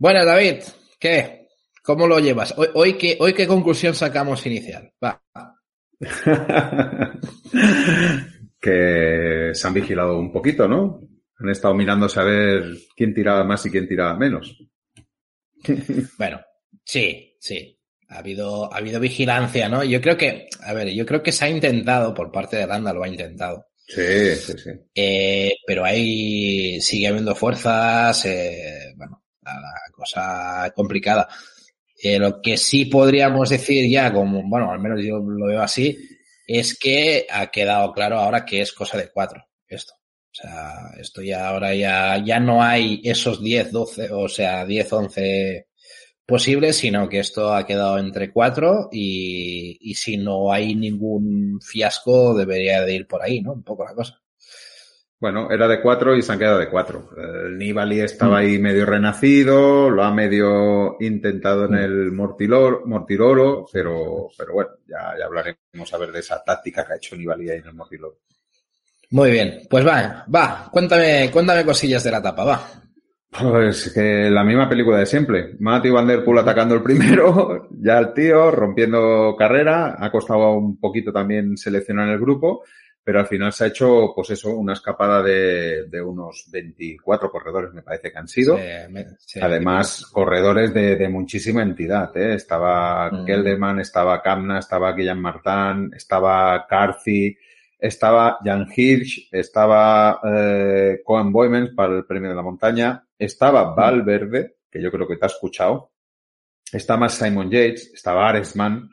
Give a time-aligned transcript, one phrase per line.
[0.00, 0.62] Bueno, David,
[0.98, 1.48] ¿qué?
[1.82, 2.54] ¿Cómo lo llevas?
[2.56, 4.92] Hoy, hoy, qué, hoy qué conclusión sacamos inicial.
[5.04, 5.22] Va.
[8.60, 11.00] que se han vigilado un poquito, ¿no?
[11.38, 14.56] Han estado mirándose a ver quién tiraba más y quién tiraba menos.
[16.18, 16.40] bueno,
[16.84, 17.77] sí, sí.
[18.08, 19.84] Ha habido, ha habido vigilancia, ¿no?
[19.84, 22.92] Yo creo que, a ver, yo creo que se ha intentado, por parte de Landa
[22.92, 23.66] lo ha intentado.
[23.86, 24.70] Sí, sí, sí.
[24.94, 31.28] Eh, pero ahí sigue habiendo fuerzas, eh, bueno, la cosa complicada.
[32.00, 35.98] Eh, lo que sí podríamos decir ya, como, bueno, al menos yo lo veo así,
[36.46, 39.94] es que ha quedado claro ahora que es cosa de cuatro, esto.
[39.94, 44.92] O sea, esto ya ahora ya, ya no hay esos 10, 12, o sea, 10,
[44.92, 45.67] 11
[46.28, 52.36] posibles, sino que esto ha quedado entre cuatro y, y si no hay ningún fiasco
[52.36, 53.54] debería de ir por ahí, ¿no?
[53.54, 54.20] Un poco la cosa.
[55.18, 57.08] Bueno, era de cuatro y se han quedado de cuatro.
[57.16, 64.28] El Nibali estaba ahí medio renacido, lo ha medio intentado en el Mortilor, Mortirolo, pero,
[64.36, 67.58] pero bueno, ya, ya hablaremos a ver de esa táctica que ha hecho Nibali ahí
[67.58, 68.18] en el Mortiloro.
[69.12, 72.87] Muy bien, pues va, va, cuéntame, cuéntame cosillas de la tapa, va.
[73.30, 75.54] Pues que la misma película de siempre.
[75.58, 80.80] Matthew Van Der Poel atacando el primero, ya el tío rompiendo carrera, ha costado un
[80.80, 82.64] poquito también seleccionar el grupo,
[83.04, 87.72] pero al final se ha hecho, pues eso, una escapada de, de unos 24 corredores,
[87.72, 88.56] me parece que han sido.
[88.56, 92.34] Sí, me- sí, Además, corredores de, de muchísima entidad, ¿eh?
[92.34, 93.24] Estaba Mm.
[93.26, 97.36] Kelderman, estaba Kamna, estaba Guillaume Martin, estaba Carthy,
[97.78, 104.56] estaba Jan Hirsch, estaba eh, Cohen Boymans para el premio de la montaña, estaba Valverde,
[104.70, 105.92] que yo creo que te ha escuchado,
[106.72, 108.90] estaba Simon Yates, estaba Aresman,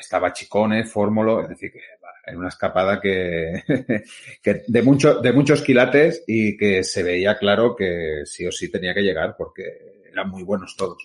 [0.00, 1.80] estaba Chicone, Fórmulo, es decir, que
[2.26, 3.62] en una escapada que,
[4.42, 8.70] que de, mucho, de muchos quilates y que se veía claro que sí o sí
[8.70, 10.98] tenía que llegar porque eran muy buenos todos.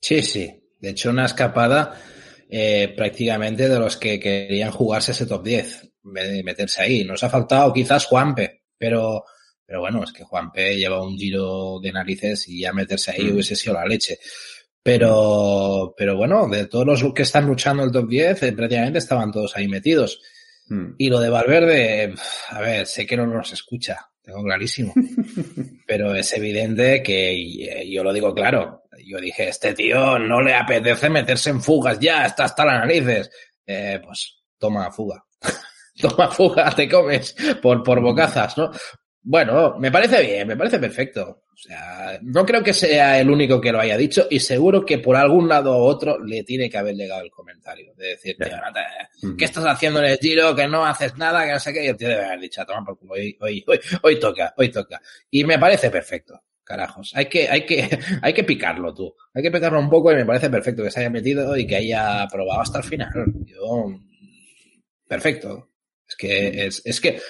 [0.00, 0.60] Sí, sí.
[0.80, 1.98] De hecho, una escapada
[2.48, 7.04] eh, prácticamente de los que querían jugarse ese top 10, me- meterse ahí.
[7.04, 9.24] Nos ha faltado quizás Juanpe, pero,
[9.66, 13.32] pero bueno, es que Juanpe lleva un giro de narices y ya meterse ahí Mm.
[13.34, 14.18] hubiese sido la leche.
[14.82, 19.32] Pero, pero bueno, de todos los que están luchando el top 10, eh, prácticamente estaban
[19.32, 20.20] todos ahí metidos.
[20.68, 20.94] Mm.
[20.98, 22.14] Y lo de Valverde,
[22.50, 24.92] a ver, sé que no nos escucha, tengo clarísimo.
[25.86, 31.08] Pero es evidente que, yo lo digo claro, yo dije, este tío no le apetece
[31.08, 33.30] meterse en fugas ya, está hasta las narices.
[33.66, 35.23] Eh, pues toma fuga.
[36.00, 38.70] Toma fuga, te comes por, por bocazas, ¿no?
[39.26, 41.44] Bueno, me parece bien, me parece perfecto.
[41.54, 44.98] O sea, no creo que sea el único que lo haya dicho y seguro que
[44.98, 48.46] por algún lado u otro le tiene que haber llegado el comentario de decir, no
[48.46, 49.36] te-.
[49.38, 50.54] ¿qué estás haciendo en el giro?
[50.54, 51.84] Que no haces nada, que no sé qué.
[51.84, 54.68] Y el tío debe haber dicho, toma por culo, hoy, hoy, hoy, hoy toca, hoy
[54.68, 55.00] toca.
[55.30, 57.12] Y me parece perfecto, carajos.
[57.14, 59.14] Hay que, hay que, hay que picarlo tú.
[59.32, 61.76] Hay que picarlo un poco y me parece perfecto que se haya metido y que
[61.76, 63.10] haya probado hasta el final.
[63.46, 63.86] Yo,
[65.08, 65.73] perfecto.
[66.08, 67.20] Es que, es, es que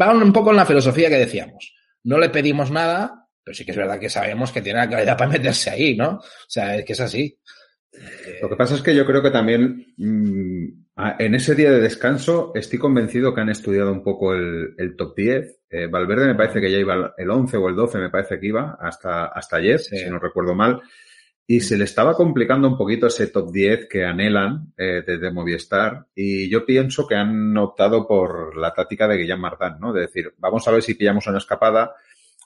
[0.00, 1.74] va un poco en la filosofía que decíamos.
[2.04, 5.16] No le pedimos nada, pero sí que es verdad que sabemos que tiene la calidad
[5.16, 6.16] para meterse ahí, ¿no?
[6.16, 7.38] O sea, es que es así.
[7.92, 10.66] Eh, Lo que pasa es que yo creo que también mm,
[11.18, 15.14] en ese día de descanso estoy convencido que han estudiado un poco el, el top
[15.16, 15.60] 10.
[15.70, 18.46] Eh, Valverde me parece que ya iba el 11 o el 12, me parece que
[18.46, 19.96] iba hasta, hasta ayer, Sí.
[19.98, 20.80] si no recuerdo mal.
[21.52, 26.06] Y se le estaba complicando un poquito ese top 10 que anhelan eh, desde Movistar.
[26.14, 29.92] Y yo pienso que han optado por la táctica de Guillaume Martin, ¿no?
[29.92, 31.92] De decir, vamos a ver si pillamos una escapada,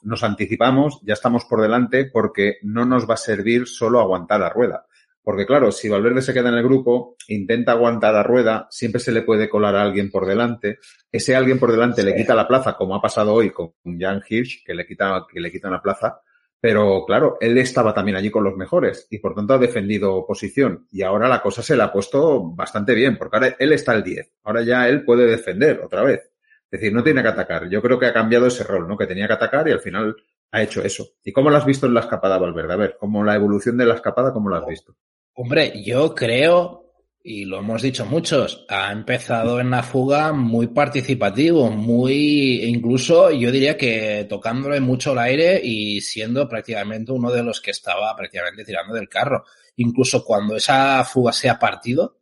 [0.02, 4.48] nos anticipamos, ya estamos por delante, porque no nos va a servir solo aguantar la
[4.48, 4.86] rueda.
[5.22, 9.12] Porque claro, si Valverde se queda en el grupo, intenta aguantar la rueda, siempre se
[9.12, 10.80] le puede colar a alguien por delante.
[11.12, 14.64] Ese alguien por delante le quita la plaza, como ha pasado hoy con Jan Hirsch,
[14.66, 16.22] que le quita, que le quita una plaza.
[16.60, 20.86] Pero claro, él estaba también allí con los mejores y por tanto ha defendido posición.
[20.90, 24.02] Y ahora la cosa se le ha puesto bastante bien, porque ahora él está al
[24.02, 24.32] 10.
[24.44, 26.32] Ahora ya él puede defender otra vez.
[26.70, 27.68] Es decir, no tiene que atacar.
[27.68, 28.96] Yo creo que ha cambiado ese rol, ¿no?
[28.96, 30.16] Que tenía que atacar y al final
[30.50, 31.10] ha hecho eso.
[31.22, 32.72] ¿Y cómo lo has visto en la escapada, Valverde?
[32.72, 34.96] A ver, ¿cómo la evolución de la escapada, cómo lo has visto?
[35.34, 36.85] Hombre, yo creo,
[37.28, 43.50] y lo hemos dicho muchos, ha empezado en la fuga muy participativo, muy, incluso yo
[43.50, 48.64] diría que tocándole mucho el aire y siendo prácticamente uno de los que estaba prácticamente
[48.64, 49.44] tirando del carro.
[49.74, 52.20] Incluso cuando esa fuga se ha partido,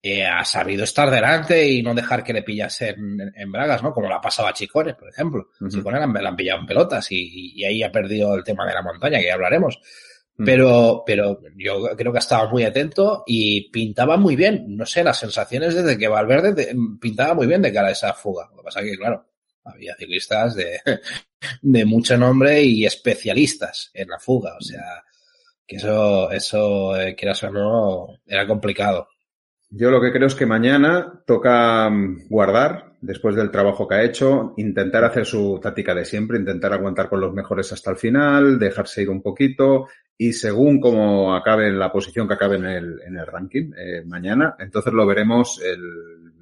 [0.00, 3.92] eh, ha sabido estar delante y no dejar que le pillase en, bragas, ¿no?
[3.92, 5.48] Como la pasaba a Chicones, por ejemplo.
[5.60, 8.74] Uh Chicones la, han pillado en pelotas y, y ahí ha perdido el tema de
[8.74, 9.80] la montaña, que ya hablaremos.
[10.38, 10.44] Mm.
[10.44, 14.76] Pero, pero yo creo que estaba muy atento y pintaba muy bien.
[14.76, 18.48] No sé, las sensaciones desde que Valverde pintaba muy bien de cara a esa fuga.
[18.50, 19.26] Lo que pasa es que, claro,
[19.64, 20.80] había ciclistas de,
[21.62, 24.56] de mucho nombre y especialistas en la fuga.
[24.58, 25.02] O sea,
[25.66, 29.08] que eso, eso, eh, quieras o no, era complicado.
[29.70, 34.02] Yo lo que creo es que mañana toca mm, guardar, después del trabajo que ha
[34.02, 38.58] hecho, intentar hacer su táctica de siempre, intentar aguantar con los mejores hasta el final,
[38.58, 39.86] dejarse ir un poquito
[40.18, 44.02] y según como acabe en la posición que acabe en el, en el ranking eh,
[44.06, 45.80] mañana, entonces lo veremos el,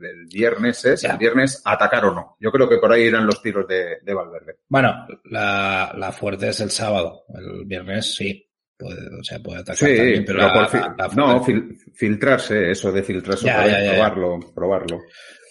[0.05, 2.37] el viernes, es el viernes atacar o no.
[2.41, 4.59] Yo creo que por ahí irán los tiros de, de Valverde.
[4.69, 8.41] Bueno, la, la fuerte es el sábado, el viernes sí.
[8.77, 11.77] Puede, o sea, puede atacar sí, también, pero, pero la, por la- la no, fil-
[11.95, 13.93] filtrarse, eso de filtrarse, ya, ya, ya.
[13.93, 15.01] probarlo, probarlo.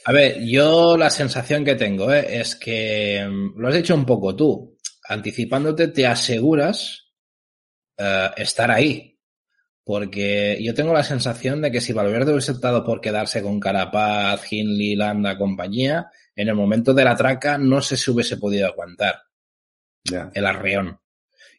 [0.05, 2.39] A ver, yo la sensación que tengo ¿eh?
[2.39, 4.77] es que mm, lo has dicho un poco tú.
[5.07, 7.11] Anticipándote, te aseguras
[7.97, 9.09] eh, estar ahí.
[9.85, 14.49] Porque yo tengo la sensación de que si Valverde hubiese optado por quedarse con Carapaz,
[14.51, 19.21] Hindley, Landa, compañía, en el momento de la traca no sé si hubiese podido aguantar
[20.05, 20.31] Ya.
[20.33, 20.99] el arreón.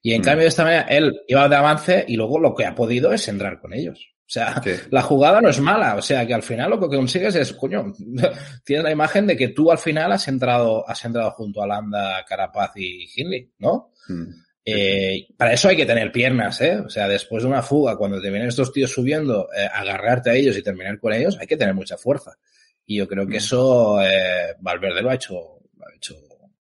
[0.03, 0.25] Y en Mm.
[0.25, 3.29] cambio, de esta manera, él iba de avance y luego lo que ha podido es
[3.29, 4.14] entrar con ellos.
[4.27, 4.71] O sea, Sí.
[4.91, 5.97] la jugada no es mala.
[5.97, 7.93] O sea, que al final lo que consigues es, coño,
[8.65, 12.25] tienes la imagen de que tú al final has entrado, has entrado junto a Landa,
[12.27, 13.93] Carapaz y Hindley, ¿no?
[14.09, 14.25] Mm.
[14.67, 16.79] Eh, para eso hay que tener piernas, ¿eh?
[16.79, 20.35] O sea, después de una fuga, cuando te vienen estos tíos subiendo, eh, agarrarte a
[20.35, 22.33] ellos y terminar con ellos, hay que tener mucha fuerza.
[22.87, 23.37] Y yo creo que Mm.
[23.37, 26.15] eso eh, Valverde lo ha hecho, lo ha hecho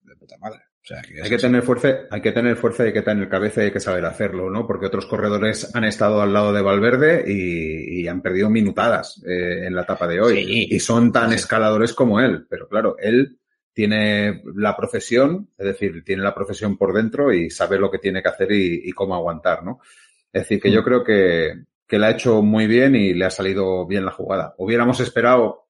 [0.02, 0.60] de puta madre.
[0.82, 3.29] O sea, que Hay que tener fuerza, hay que tener fuerza y hay que tener
[3.29, 4.67] cabeza y hay que saber hacerlo, ¿no?
[4.67, 9.67] Porque otros corredores han estado al lado de Valverde y, y han perdido minutadas eh,
[9.67, 10.44] en la etapa de hoy.
[10.44, 10.67] Sí.
[10.70, 11.37] Y son tan Sí.
[11.37, 12.46] escaladores como él.
[12.50, 13.38] Pero claro, él
[13.73, 18.20] tiene la profesión, es decir, tiene la profesión por dentro y sabe lo que tiene
[18.23, 19.79] que hacer y, y cómo aguantar, ¿no?
[20.32, 20.73] Es decir, que Mm.
[20.73, 24.11] yo creo que, que le ha hecho muy bien y le ha salido bien la
[24.11, 24.55] jugada.
[24.58, 25.69] Hubiéramos esperado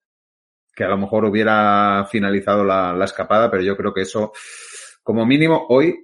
[0.75, 4.33] que a lo mejor hubiera finalizado la, la escapada, pero yo creo que eso,
[5.03, 5.95] como mínimo, hoy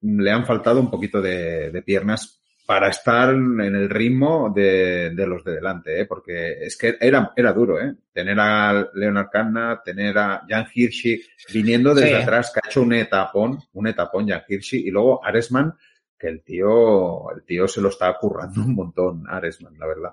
[0.00, 5.26] le han faltado un poquito de, de piernas para estar en el ritmo de, de
[5.26, 6.04] los de delante, ¿eh?
[6.04, 7.94] porque es que era, era duro, ¿eh?
[8.12, 11.18] tener a Leonard Kanna, tener a Jan Hirschi
[11.52, 12.22] viniendo desde Sí.
[12.22, 15.72] atrás, que ha hecho un etapón, un etapón Jan Hirschi, y luego Aresman,
[16.18, 20.12] que el tío, el tío se lo está currando un montón, Aresman, la verdad.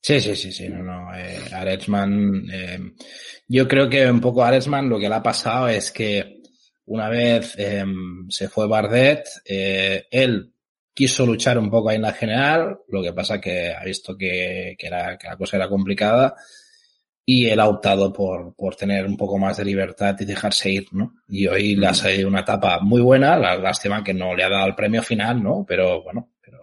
[0.00, 1.12] Sí, sí, sí, sí, no, no.
[1.16, 2.78] Eh, Aretsman, eh,
[3.48, 6.35] yo creo que un poco a Aretsman lo que le ha pasado es que
[6.86, 7.84] una vez eh,
[8.28, 10.52] se fue Bardet, eh, él
[10.94, 14.76] quiso luchar un poco ahí en la general, lo que pasa que ha visto que,
[14.78, 16.34] que, era, que la cosa era complicada
[17.28, 20.86] y él ha optado por, por tener un poco más de libertad y dejarse ir,
[20.92, 21.16] ¿no?
[21.28, 24.48] Y hoy le ha salido una etapa muy buena, la lástima que no le ha
[24.48, 25.64] dado el premio final, ¿no?
[25.66, 26.60] Pero bueno, pero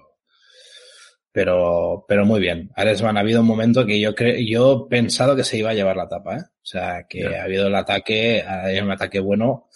[1.32, 2.72] pero, pero muy bien.
[2.76, 5.74] Aresman ha habido un momento que yo creo, yo he pensado que se iba a
[5.74, 6.42] llevar la tapa, ¿eh?
[6.42, 9.68] O sea, que ha habido el ataque, ha habido un ataque bueno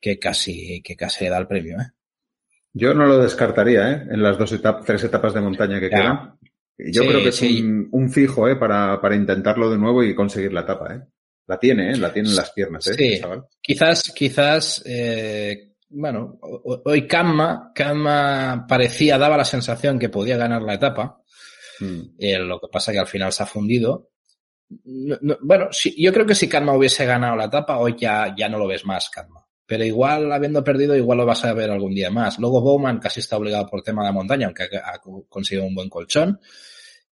[0.00, 1.90] que casi, que casi le da el premio, ¿eh?
[2.72, 4.06] Yo no lo descartaría, ¿eh?
[4.10, 6.38] En las dos etapas, tres etapas de montaña que quedan.
[6.78, 7.62] Yo Sí, creo que es sí.
[7.62, 8.56] un, un fijo, ¿eh?
[8.56, 11.00] Para, para intentarlo de nuevo y conseguir la etapa, ¿eh?
[11.46, 11.96] La tiene, ¿eh?
[11.96, 12.94] La tiene en las piernas, ¿eh?
[12.94, 13.20] Sí.
[13.20, 13.44] chaval?
[13.62, 20.60] Quizás, quizás, eh, bueno, ho- hoy Kanma, Kanma parecía, daba la sensación que podía ganar
[20.60, 21.22] la etapa.
[21.80, 22.00] Mm.
[22.18, 24.10] Eh, lo que pasa que al final se ha fundido.
[24.84, 28.34] No- no- bueno, sí, yo creo que si Kanma hubiese ganado la etapa, hoy ya,
[28.36, 29.45] ya no lo ves más, Kanma.
[29.66, 32.38] Pero igual, habiendo perdido, igual lo vas a ver algún día más.
[32.38, 35.88] Luego Bowman casi está obligado por tema de la montaña, aunque ha, conseguido un buen
[35.88, 36.40] colchón.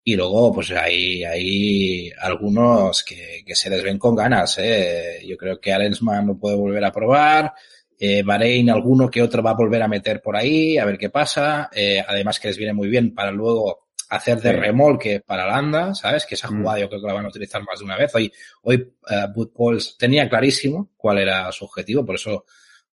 [0.03, 4.59] Y luego, pues hay, hay algunos que, que se les ven con ganas.
[4.59, 5.21] ¿eh?
[5.25, 7.53] Yo creo que Arensman lo puede volver a probar.
[7.97, 11.09] Eh, Bahrein, alguno que otro va a volver a meter por ahí, a ver qué
[11.09, 11.69] pasa.
[11.73, 16.25] Eh, además que les viene muy bien para luego hacer de remolque para Landa, ¿sabes?
[16.25, 16.59] Que esa Mm.
[16.61, 18.13] jugada yo creo que la van a utilizar más de una vez.
[18.15, 18.31] Hoy,
[18.63, 18.93] hoy
[19.33, 22.45] Bud Pauls tenía clarísimo cuál era su objetivo, por eso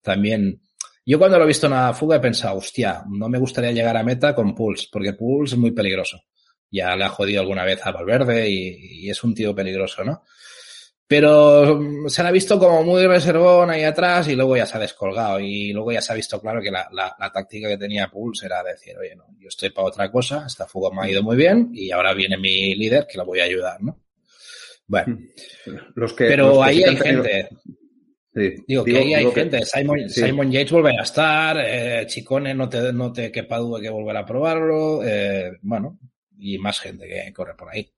[0.02, 0.62] también...
[1.06, 3.96] Yo cuando lo he visto en la fuga he pensado, hostia, no me gustaría llegar
[3.96, 6.22] a meta con Pulse, porque Pulse es muy peligroso.
[6.70, 10.24] Ya le ha jodido alguna vez a Valverde y, y es un tío peligroso, ¿no?
[11.08, 14.78] Pero mm, se la ha visto como muy reservón ahí atrás y luego ya se
[14.78, 17.78] ha descolgado y luego ya se ha visto claro que la, la, la táctica que
[17.78, 21.12] tenía Pulse era decir, oye, no, yo estoy para otra cosa, esta fuga me ha
[21.12, 24.00] ido muy bien y ahora viene mi líder que la voy a ayudar, ¿no?
[24.88, 25.18] Bueno,
[25.96, 27.50] los que, pero los que ahí hay gente.
[28.34, 28.64] Sí.
[28.68, 29.66] Digo, que ahí hay gente.
[29.66, 30.22] Simon, sí.
[30.22, 34.22] Simon Yates volverá a estar, eh, Chicone no te, no te quepa duda que volverá
[34.22, 36.00] a probarlo, eh, bueno,
[36.38, 37.92] y más gente que corre por ahí.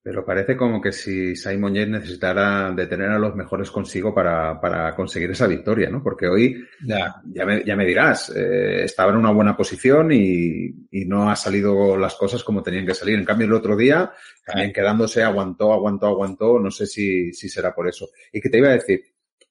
[0.00, 4.60] Pero parece como que si Simon Yates necesitara de tener a los mejores consigo para,
[4.60, 6.02] para conseguir esa victoria, ¿no?
[6.02, 10.86] Porque hoy, ya, ya, me, ya me dirás, eh, estaba en una buena posición y,
[10.90, 13.18] y, no ha salido las cosas como tenían que salir.
[13.18, 14.12] En cambio, el otro día,
[14.46, 18.08] también quedándose, aguantó, aguantó, aguantó, no sé si, si será por eso.
[18.32, 19.02] Y que te iba a decir,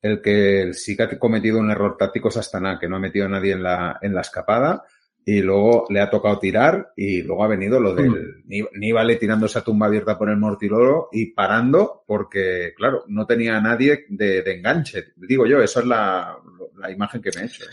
[0.02, 3.26] el que sí que ha cometido un error táctico es Astana, que no ha metido
[3.26, 4.86] a nadie en la, en la escapada
[5.30, 8.46] y luego le ha tocado tirar y luego ha venido lo del.
[8.46, 13.62] Nibale tirándose a tumba abierta por el mortiloro y parando porque, claro, no tenía a
[13.62, 15.08] nadie de, de, enganche.
[15.18, 16.38] Digo yo, esa es la,
[16.78, 17.66] la, imagen que me he hecho.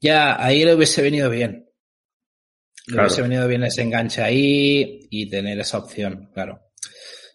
[0.00, 1.68] Ya, ahí le hubiese venido bien.
[2.86, 3.08] Le claro.
[3.08, 6.58] hubiese venido bien ese enganche ahí y tener esa opción, claro.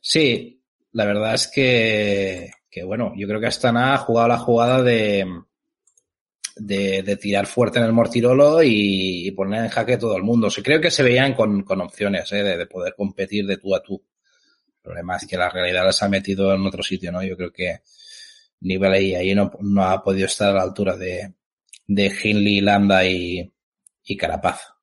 [0.01, 4.81] Sí, la verdad es que, que bueno, yo creo que Astana ha jugado la jugada
[4.81, 5.27] de,
[6.55, 10.23] de, de, tirar fuerte en el mortirolo y, y, poner en jaque a todo el
[10.23, 10.47] mundo.
[10.47, 12.43] O sea, creo que se veían con, con opciones ¿eh?
[12.43, 14.03] de, de, poder competir de tú a tú.
[14.67, 17.23] El problema es que la realidad las ha metido en otro sitio, ¿no?
[17.23, 17.79] Yo creo que
[18.61, 21.33] nivel ahí, ahí no, no ha podido estar a la altura de,
[21.87, 23.51] de Hinley, Landa y,
[24.03, 24.73] y Carapaz.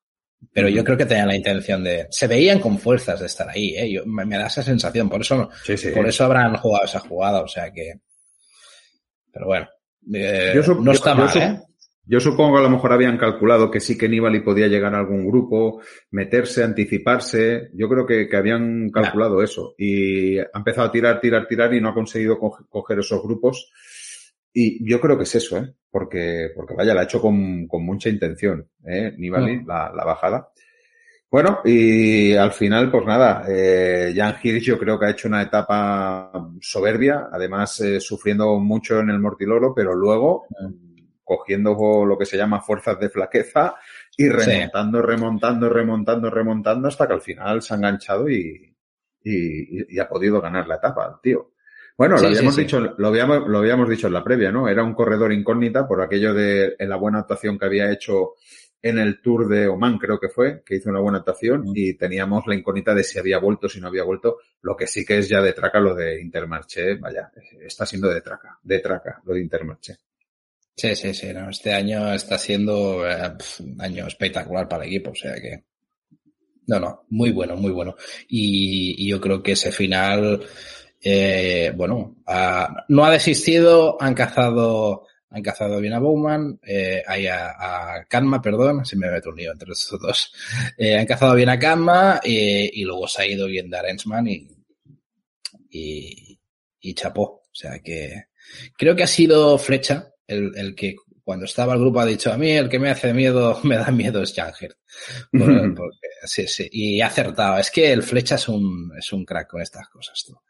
[0.52, 2.06] Pero yo creo que tenían la intención de.
[2.10, 3.90] Se veían con fuerzas de estar ahí, ¿eh?
[3.90, 5.08] Yo, me, me da esa sensación.
[5.08, 5.90] Por eso, sí, sí.
[5.90, 7.42] por eso habrán jugado esa jugada.
[7.42, 8.00] O sea que.
[9.30, 9.68] Pero bueno.
[10.12, 11.60] Eh, yo no está yo, mal, yo, ¿eh?
[12.10, 14.98] Yo supongo que a lo mejor habían calculado que sí que Nibali podía llegar a
[14.98, 15.80] algún grupo,
[16.10, 17.70] meterse, anticiparse.
[17.74, 19.74] Yo creo que, que habían calculado eso.
[19.78, 23.70] Y ha empezado a tirar, tirar, tirar y no ha conseguido coger esos grupos.
[24.52, 25.72] Y yo creo que es eso, ¿eh?
[25.88, 29.14] Porque, porque vaya, la ha hecho con, con mucha intención, ¿eh?
[29.16, 29.68] Nibali, no.
[29.68, 30.49] la, la, bajada.
[31.30, 35.42] Bueno, y al final, pues nada, eh, Jan Hirsch yo creo que ha hecho una
[35.42, 40.46] etapa soberbia, además eh, sufriendo mucho en el Mortiloro, pero luego
[41.22, 43.76] cogiendo lo que se llama fuerzas de flaqueza
[44.16, 45.06] y remontando, sí.
[45.06, 48.76] remontando, remontando, remontando hasta que al final se ha enganchado y,
[49.22, 51.52] y, y ha podido ganar la etapa, tío.
[51.96, 54.68] Bueno, sí, lo habíamos sí, dicho, Lo, habíamos, lo habíamos dicho en la previa, ¿no?
[54.68, 58.32] Era un corredor incógnita por aquello de en la buena actuación que había hecho
[58.82, 61.72] en el Tour de Oman, creo que fue, que hizo una buena actuación mm.
[61.74, 64.38] y teníamos la incógnita de si había vuelto, si no había vuelto.
[64.62, 68.20] Lo que sí que es ya de traca lo de Intermarché, vaya, está siendo de
[68.20, 69.96] traca, de traca lo de Intermarché.
[70.76, 75.10] Sí, sí, sí, no, este año está siendo eh, un año espectacular para el equipo,
[75.10, 75.64] o sea que
[76.66, 77.96] no, no, muy bueno, muy bueno.
[78.28, 80.40] Y, y yo creo que ese final,
[81.02, 87.94] eh, bueno, ha, no ha desistido, han cazado, han cazado bien a Bowman, eh, a,
[87.96, 90.32] a Kanma, perdón, se me metido un lío entre estos dos.
[90.76, 94.48] Eh, han cazado bien a Kanma eh, y luego se ha ido bien Darensman y,
[95.70, 96.38] y,
[96.80, 97.22] y chapó.
[97.22, 98.24] O sea que
[98.76, 102.38] creo que ha sido flecha el, el, que cuando estaba el grupo ha dicho a
[102.38, 104.76] mí el que me hace miedo, me da miedo es Janger.
[105.30, 106.68] Por, porque, sí, sí.
[106.72, 107.58] Y ha acertado.
[107.58, 110.40] Es que el flecha es un, es un crack con estas cosas, tú.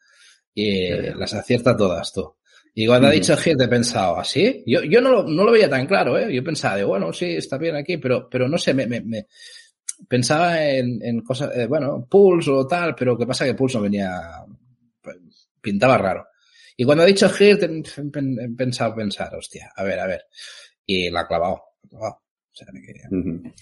[0.54, 2.37] Y las acierta todas, tú.
[2.74, 4.62] Y cuando ha dicho Gil, he pensado, ¿así?
[4.66, 6.32] Yo, yo no, lo, no lo veía tan claro, ¿eh?
[6.32, 9.26] Yo pensaba, de, bueno, sí, está bien aquí, pero, pero no sé, me, me, me
[10.08, 13.84] pensaba en, en cosas, eh, bueno, Pulse o tal, pero que pasa que Pulse no
[13.84, 14.20] venía,
[15.60, 16.26] pintaba raro.
[16.76, 20.24] Y cuando ha dicho Hirt, he pensado pensar, hostia, a ver, a ver.
[20.86, 21.62] Y la ha clavado.
[21.82, 22.14] La ha clavado.
[22.16, 23.14] O sea, que...
[23.14, 23.52] uh -huh.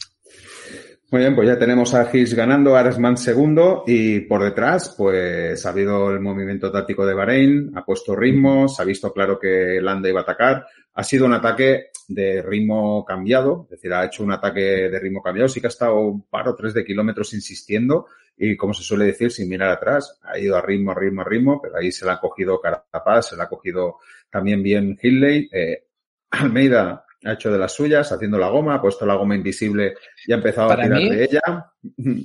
[1.11, 5.71] Muy bien, pues ya tenemos a Gis ganando, Aresman segundo y por detrás, pues ha
[5.71, 10.11] habido el movimiento táctico de Bahrein, ha puesto ritmo, se ha visto claro que Landa
[10.11, 10.67] iba a atacar.
[10.93, 15.23] Ha sido un ataque de ritmo cambiado, es decir, ha hecho un ataque de ritmo
[15.23, 18.83] cambiado, sí que ha estado un par o tres de kilómetros insistiendo y como se
[18.83, 21.91] suele decir, sin mirar atrás, ha ido a ritmo, a ritmo, a ritmo, pero ahí
[21.91, 23.97] se la ha cogido Carapaz, se la ha cogido
[24.29, 25.49] también bien Hindley.
[25.51, 25.85] Eh,
[26.33, 29.95] Almeida ha hecho de las suyas, haciendo la goma, ha puesto la goma invisible
[30.27, 31.41] y ha empezado para a tirar mí, de ella.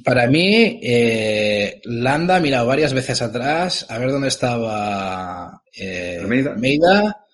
[0.04, 6.52] Para mí, eh, Landa ha mirado varias veces atrás a ver dónde estaba eh, Almeida.
[6.52, 7.26] Almeida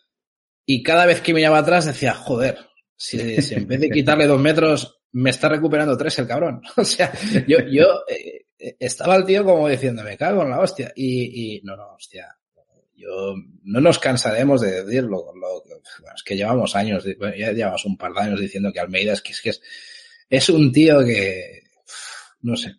[0.65, 2.57] y cada vez que miraba atrás decía, joder,
[2.95, 6.61] si, si en vez de quitarle dos metros me está recuperando tres el cabrón.
[6.77, 7.11] O sea,
[7.47, 8.45] yo, yo eh,
[8.79, 10.91] estaba el tío como diciendo, me cago en la hostia.
[10.95, 12.27] Y, y no, no, hostia,
[12.99, 15.31] yo no nos cansaremos de decirlo.
[15.33, 15.81] Lo, bueno,
[16.15, 17.03] es que llevamos años,
[17.37, 19.61] ya llevamos un par de años diciendo que Almeida es que es, que es,
[20.29, 21.63] es un tío que,
[22.41, 22.75] no sé.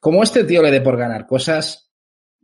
[0.00, 1.90] Como este tío le dé por ganar cosas,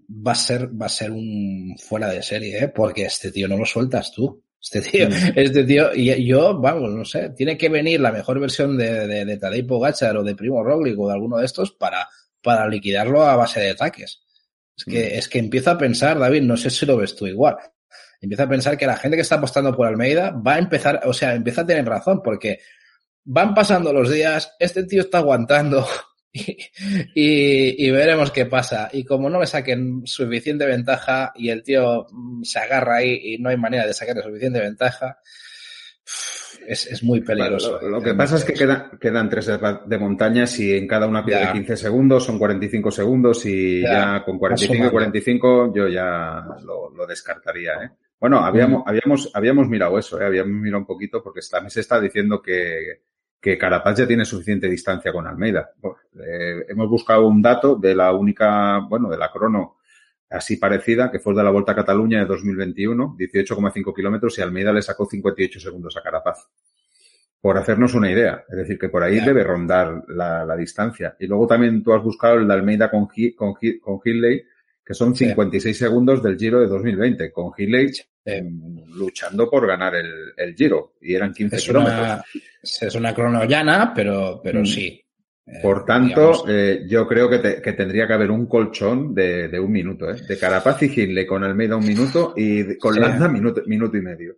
[0.09, 2.69] va a ser, va a ser un fuera de serie, ¿eh?
[2.69, 4.43] porque este tío no lo sueltas tú.
[4.63, 8.77] Este tío, este tío, y yo, vamos, no sé, tiene que venir la mejor versión
[8.77, 12.09] de, de, de Tadej Pogacar o de Primo Roglic o de alguno de estos para,
[12.43, 14.21] para liquidarlo a base de ataques.
[14.81, 15.19] Es que, mm.
[15.19, 17.57] es que empiezo a pensar, David, no sé si lo ves tú igual.
[18.21, 21.13] Empieza a pensar que la gente que está apostando por Almeida va a empezar, o
[21.13, 22.61] sea, empieza a tener razón, porque
[23.25, 25.87] van pasando los días, este tío está aguantando
[26.33, 26.57] y,
[27.15, 28.89] y, veremos qué pasa.
[28.93, 33.39] Y como no le saquen suficiente ventaja y el tío mm, se agarra ahí y
[33.39, 35.19] no hay manera de sacarle suficiente ventaja,
[36.71, 37.81] es, es muy peligroso.
[37.83, 39.47] lo, que pasa es que quedan, quedan tres
[39.87, 44.39] de, montañas y en cada una pierde 15 segundos, son 45 segundos y ya, con
[44.39, 47.73] 45 y 45 yo ya lo, lo descartaría.
[47.83, 47.91] ¿eh?
[48.21, 50.27] Bueno, habíamos, habíamos, habíamos mirado eso, ¿eh?
[50.27, 53.01] habíamos mirado un poquito porque también se está diciendo que,
[53.41, 55.73] que Carapaz ya tiene suficiente distancia con Almeida.
[56.25, 59.79] Eh, hemos buscado un dato de la única, bueno, de la crono
[60.31, 64.73] así parecida, que fue de la Vuelta a Cataluña de 2021, 18,5 kilómetros y Almeida
[64.73, 66.49] le sacó 58 segundos a Carapaz.
[67.41, 68.45] Por hacernos una idea.
[68.49, 71.17] Es decir, que por ahí debe rondar la, la, distancia.
[71.19, 74.45] Y luego también tú has buscado el de Almeida con, con, con Hilley,
[74.85, 75.85] que son 56 sí.
[75.85, 77.91] segundos del Giro de 2020, con Hilley
[78.25, 78.45] eh,
[78.89, 82.01] luchando por ganar el, el, Giro, y eran 15 es kilómetros.
[82.03, 82.25] Una,
[82.63, 84.67] es una crono llana, pero, pero mm.
[84.67, 85.03] sí.
[85.63, 89.59] Por tanto, eh, yo creo que, te, que, tendría que haber un colchón de, de
[89.59, 90.17] un minuto, ¿eh?
[90.27, 93.01] de Carapaz y Hindley con Almeida un minuto y con sí.
[93.01, 94.37] Landa minuto, minuto y medio.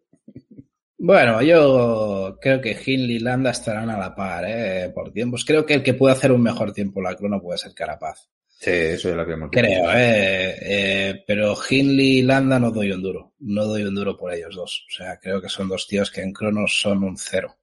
[0.97, 4.91] Bueno, yo creo que Hindley y Landa estarán a la par ¿eh?
[4.95, 5.45] por tiempos.
[5.45, 8.31] Creo que el que puede hacer un mejor tiempo la crono puede ser Carapaz.
[8.47, 9.61] Sí, eso ya lo habíamos dicho.
[9.61, 13.35] Creo, eh, eh, pero Hindley y Landa no doy un duro.
[13.41, 14.87] No doy un duro por ellos dos.
[14.89, 17.57] O sea, creo que son dos tíos que en cronos son un cero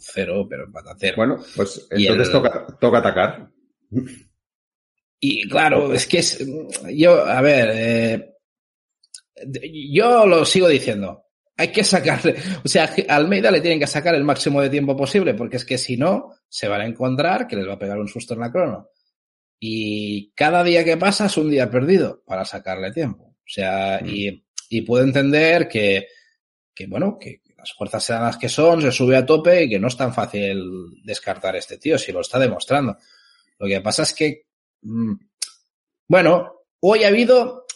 [0.00, 1.16] cero, pero patatero.
[1.16, 2.32] Bueno, pues entonces el...
[2.32, 3.50] toca, toca atacar.
[5.20, 6.44] Y claro, es que es,
[6.92, 8.34] yo, a ver, eh,
[9.90, 11.26] yo lo sigo diciendo.
[11.56, 12.34] Hay que sacarle,
[12.64, 15.64] o sea, a Almeida le tienen que sacar el máximo de tiempo posible, porque es
[15.64, 18.40] que si no, se van a encontrar que les va a pegar un susto en
[18.40, 18.88] la crono.
[19.60, 23.24] Y cada día que pasa es un día perdido para sacarle tiempo.
[23.24, 24.08] O sea, mm.
[24.08, 26.08] y, y puedo entender que,
[26.74, 29.78] que bueno, que, las fuerzas sean las que son, se sube a tope y que
[29.78, 32.98] no es tan fácil descartar este tío, si lo está demostrando.
[33.58, 34.46] Lo que pasa es que,
[34.82, 35.14] mmm,
[36.08, 37.66] bueno, hoy ha habido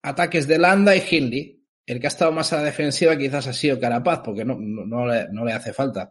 [0.00, 1.62] ataques de Landa y Hindley.
[1.84, 4.86] El que ha estado más a la defensiva quizás ha sido Carapaz, porque no, no,
[4.86, 6.10] no, le, hace falta.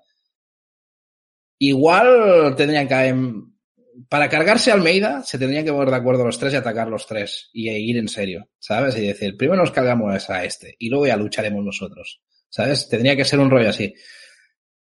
[1.58, 3.52] Igual tendrían que...
[4.08, 7.50] Para cargarse Almeida, se tendrían que poner de acuerdo los tres y atacar los tres
[7.52, 8.96] y ir en serio, ¿sabes?
[8.98, 12.22] Y decir, primero nos cargamos a este y luego ya lucharemos nosotros.
[12.52, 12.88] ¿Sabes?
[12.88, 13.96] Tendría que ser un rollo así.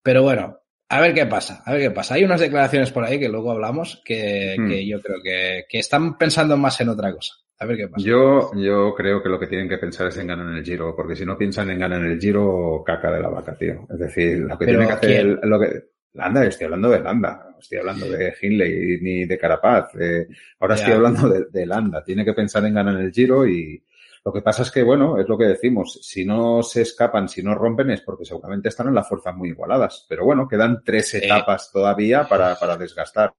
[0.03, 2.15] Pero bueno, a ver qué pasa, a ver qué pasa.
[2.15, 4.69] Hay unas declaraciones por ahí que luego hablamos que, hmm.
[4.69, 7.35] que yo creo que, que, están pensando más en otra cosa.
[7.59, 8.05] A ver qué pasa.
[8.05, 10.95] Yo, yo creo que lo que tienen que pensar es en ganar en el Giro,
[10.97, 13.87] porque si no piensan en ganar en el Giro, caca de la vaca, tío.
[13.89, 17.79] Es decir, lo que tienen que hacer, lo que, Landa, estoy hablando de Landa, estoy
[17.79, 19.95] hablando de Hindley ni de Carapaz.
[19.95, 20.27] Eh,
[20.59, 20.83] ahora ya.
[20.83, 22.03] estoy hablando de, de, Landa.
[22.05, 23.83] Tiene que pensar en ganar en el Giro y,
[24.25, 27.43] lo que pasa es que, bueno, es lo que decimos, si no se escapan, si
[27.43, 30.07] no rompen es porque seguramente están en las fuerzas muy igualadas.
[30.09, 31.71] Pero bueno, quedan tres etapas eh.
[31.73, 33.35] todavía para, para desgastar.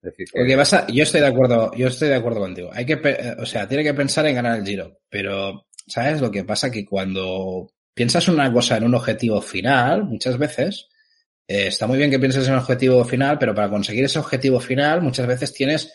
[0.00, 0.40] Es decir, que...
[0.40, 2.70] Lo que pasa, yo estoy de acuerdo, yo estoy de acuerdo contigo.
[2.72, 3.00] Hay que,
[3.38, 6.70] o sea, tiene que pensar en ganar el Giro, pero ¿sabes lo que pasa?
[6.70, 10.88] Que cuando piensas una cosa en un objetivo final, muchas veces,
[11.48, 14.60] eh, está muy bien que pienses en un objetivo final, pero para conseguir ese objetivo
[14.60, 15.92] final, muchas veces tienes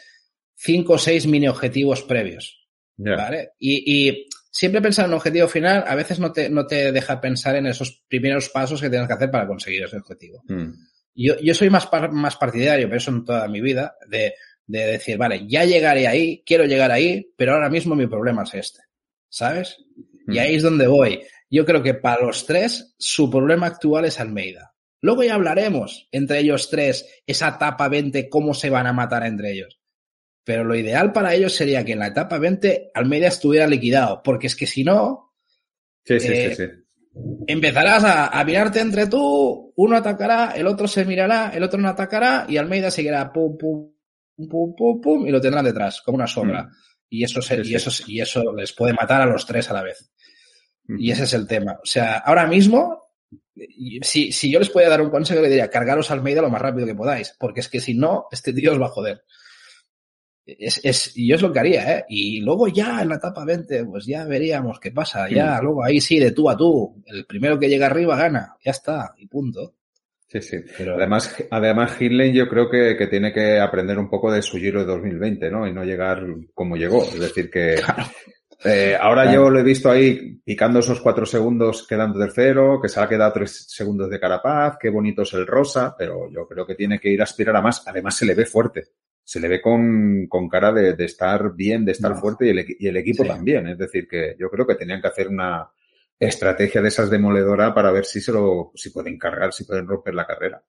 [0.56, 2.63] cinco o seis mini objetivos previos.
[2.98, 3.16] Yeah.
[3.16, 3.52] ¿Vale?
[3.60, 7.20] Y, y, siempre pensar en un objetivo final a veces no te, no te deja
[7.20, 10.44] pensar en esos primeros pasos que tienes que hacer para conseguir ese objetivo.
[10.48, 10.74] Mm.
[11.16, 14.36] Yo, yo soy más, par, más partidario, pero eso en toda mi vida, de,
[14.68, 18.54] de decir, vale, ya llegaré ahí, quiero llegar ahí, pero ahora mismo mi problema es
[18.54, 18.82] este.
[19.28, 19.78] ¿Sabes?
[20.28, 20.34] Mm.
[20.34, 21.22] Y ahí es donde voy.
[21.50, 24.74] Yo creo que para los tres, su problema actual es Almeida.
[25.02, 29.52] Luego ya hablaremos entre ellos tres, esa etapa 20, cómo se van a matar entre
[29.52, 29.80] ellos.
[30.44, 34.48] Pero lo ideal para ellos sería que en la etapa 20 Almeida estuviera liquidado, porque
[34.48, 35.34] es que si no,
[36.04, 36.84] sí, sí, eh, sí, sí,
[37.48, 41.90] empezarás a, a, mirarte entre tú, uno atacará, el otro se mirará, el otro no
[41.90, 43.94] atacará y Almeida seguirá pum, pum,
[44.50, 46.64] pum, pum, pum, y lo tendrán detrás, como una sombra.
[46.64, 46.72] Mm.
[47.10, 49.84] Y, eso se, y, eso, y eso les puede matar a los tres a la
[49.84, 50.12] vez.
[50.86, 51.00] Mm.
[51.00, 51.74] Y ese es el tema.
[51.74, 53.12] O sea, ahora mismo,
[54.02, 56.88] si, si yo les pudiera dar un consejo, le diría, cargaros Almeida lo más rápido
[56.88, 59.24] que podáis, porque es que si no, este tío os va a joder.
[60.46, 62.06] Es, es, yo es lo que haría, ¿eh?
[62.10, 65.30] Y luego ya en la etapa 20, pues ya veríamos qué pasa.
[65.30, 65.64] Ya, sí.
[65.64, 67.02] luego ahí sí, de tú a tú.
[67.06, 68.56] El primero que llega arriba gana.
[68.64, 69.76] Ya está, y punto.
[70.28, 70.58] Sí, sí.
[70.78, 70.96] Pero...
[70.96, 74.82] Además, además Hindley yo creo que, que, tiene que aprender un poco de su giro
[74.82, 75.68] de 2020, ¿no?
[75.68, 77.04] Y no llegar como llegó.
[77.04, 77.76] Es decir, que
[78.66, 83.00] eh, ahora yo lo he visto ahí picando esos cuatro segundos quedando tercero, que se
[83.00, 86.76] ha quedado tres segundos de Carapaz, qué bonito es el rosa, pero yo creo que
[86.76, 87.86] tiene que ir a aspirar a más.
[87.88, 88.84] Además se le ve fuerte.
[89.24, 92.66] Se le ve con, con cara de, de, estar bien, de estar fuerte y el,
[92.80, 93.30] y el equipo sí.
[93.30, 93.68] también.
[93.68, 95.70] Es decir, que yo creo que tenían que hacer una,
[96.28, 100.14] estrategia de esas demoledora para ver si se lo, si pueden cargar, si pueden romper
[100.14, 100.64] la carrera.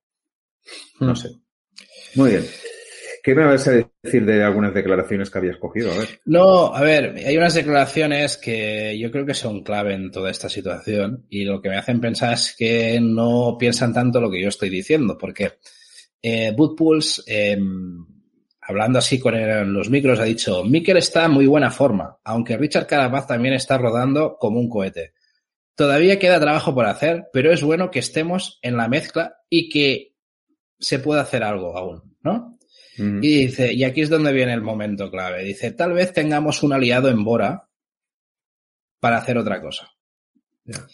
[1.00, 1.16] No mm.
[1.16, 1.28] sé.
[2.14, 2.44] Muy bien.
[3.22, 5.90] ¿Qué me vas a decir de algunas declaraciones que habías cogido?
[5.92, 6.20] A ver.
[6.26, 10.50] No, a ver, hay unas declaraciones que yo creo que son clave en toda esta
[10.50, 14.48] situación y lo que me hacen pensar es que no piensan tanto lo que yo
[14.48, 15.52] estoy diciendo, porque
[16.20, 17.58] eh, Bootpools, eh,
[18.66, 22.56] hablando así con el, los micros, ha dicho, Mikel está en muy buena forma, aunque
[22.56, 25.12] Richard Carapaz también está rodando como un cohete.
[25.74, 30.14] Todavía queda trabajo por hacer, pero es bueno que estemos en la mezcla y que
[30.78, 32.58] se pueda hacer algo aún, ¿no?
[32.96, 33.22] Mm.
[33.22, 35.42] Y dice, y aquí es donde viene el momento clave.
[35.42, 37.68] Dice, tal vez tengamos un aliado en Bora
[39.00, 39.90] para hacer otra cosa.
[40.64, 40.86] Yeah.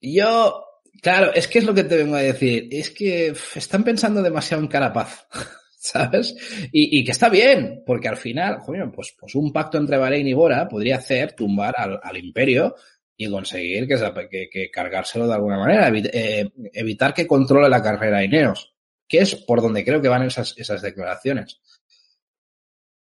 [0.00, 0.64] Yo,
[1.00, 2.68] claro, es que es lo que te vengo a decir.
[2.70, 5.26] Es que están pensando demasiado en Carapaz.
[5.84, 6.34] ¿Sabes?
[6.72, 10.26] Y, y, que está bien, porque al final, joder, pues, pues un pacto entre Bahrein
[10.26, 12.74] y Bora podría hacer tumbar al, al imperio
[13.18, 18.20] y conseguir que, que, que, cargárselo de alguna manera, eh, evitar que controle la carrera
[18.20, 18.74] de Ineos,
[19.06, 21.60] que es por donde creo que van esas, esas declaraciones.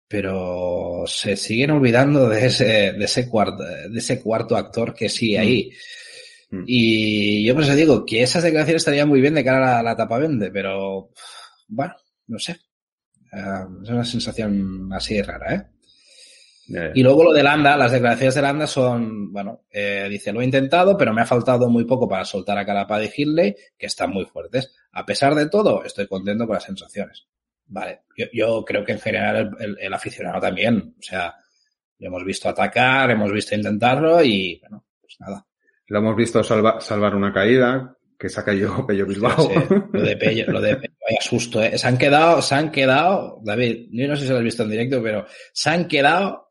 [0.08, 5.38] Pero se siguen olvidando de ese, de ese cuarto, de ese cuarto actor que sigue
[5.38, 5.72] ahí.
[6.50, 6.64] Mm.
[6.66, 9.80] Y yo por eso digo que esas declaraciones estarían muy bien de cara a la,
[9.80, 11.10] a la tapa vende, pero
[11.68, 11.94] bueno,
[12.28, 12.58] no sé.
[13.32, 15.68] Uh, es una sensación así rara, ¿eh?
[16.68, 16.92] Yeah.
[16.94, 20.46] Y luego lo de Landa, las declaraciones de Landa son, bueno, eh, dice, lo he
[20.46, 24.12] intentado, pero me ha faltado muy poco para soltar a Carapaz y Hindley, que están
[24.12, 24.76] muy fuertes.
[24.92, 27.28] A pesar de todo, estoy contento con las sensaciones.
[27.66, 31.36] Vale, yo, yo creo que en general el, el, el, aficionado también, o sea,
[32.00, 35.46] lo hemos visto atacar, hemos visto intentarlo y, bueno, pues nada.
[35.88, 39.42] Lo hemos visto salva, salvar una caída, que se ha caído Pello Bilbao.
[39.42, 39.76] Sí.
[39.94, 41.78] Lo de Pello, lo de Pello, vaya susto, ¿eh?
[41.78, 44.72] Se han quedado, se han quedado, David, yo no sé si lo has visto en
[44.72, 46.50] directo, pero se han quedado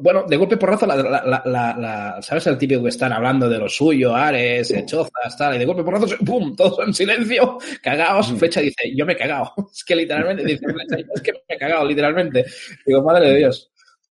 [0.00, 2.46] bueno, de golpe porrazo, la, la, la, la, ¿sabes?
[2.46, 6.06] El típico que están hablando de lo suyo, Ares, Chozas, tal, y de golpe porrazo,
[6.26, 6.54] ¡pum!
[6.54, 8.32] Todos en silencio, cagados.
[8.38, 9.52] Fecha dice, yo me he cagado.
[9.72, 10.66] Es que literalmente dice,
[11.14, 12.44] es que me he cagado, literalmente.
[12.84, 13.69] Digo, madre de Dios.